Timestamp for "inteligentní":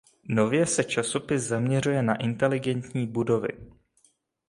2.15-3.07